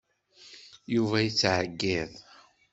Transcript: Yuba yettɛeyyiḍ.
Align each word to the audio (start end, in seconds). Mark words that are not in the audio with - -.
Yuba 0.93 1.17
yettɛeyyiḍ. 1.25 2.11